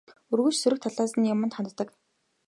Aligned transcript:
Үргэлж 0.31 0.57
сөрөг 0.59 0.79
талаас 0.83 1.13
нь 1.17 1.29
юманд 1.33 1.53
ханддаг. 1.55 1.89